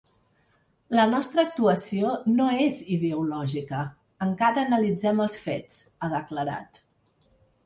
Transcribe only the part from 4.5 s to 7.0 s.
analitzem els fets, ha declarat.